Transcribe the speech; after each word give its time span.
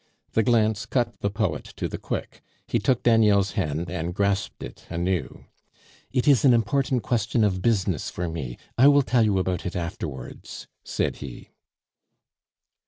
The 0.31 0.41
glance 0.41 0.87
cut 0.87 1.19
the 1.19 1.29
poet 1.29 1.63
to 1.75 1.87
the 1.87 1.99
quick; 1.99 2.41
he 2.65 2.79
took 2.79 3.03
Daniel's 3.03 3.51
hand 3.51 3.87
and 3.91 4.15
grasped 4.15 4.63
it 4.63 4.87
anew. 4.89 5.45
"It 6.11 6.27
is 6.27 6.43
an 6.43 6.55
important 6.55 7.03
question 7.03 7.43
of 7.43 7.61
business 7.61 8.09
for 8.09 8.27
me; 8.27 8.57
I 8.79 8.87
will 8.87 9.03
tell 9.03 9.23
you 9.23 9.37
about 9.37 9.63
it 9.63 9.75
afterwards," 9.75 10.65
said 10.83 11.17
he. 11.17 11.51